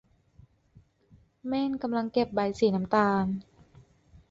[1.47, 3.25] เม่นกำลังเก็บใบสีน้ำตาล